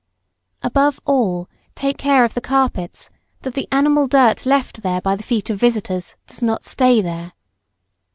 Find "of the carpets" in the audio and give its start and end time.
2.25-3.11